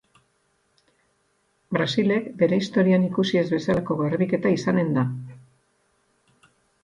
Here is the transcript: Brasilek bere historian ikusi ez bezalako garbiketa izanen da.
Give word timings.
Brasilek 1.77 2.29
bere 2.39 2.59
historian 2.63 3.05
ikusi 3.09 3.41
ez 3.43 3.45
bezalako 3.53 3.99
garbiketa 4.01 4.53
izanen 4.57 4.89
da. 4.99 5.03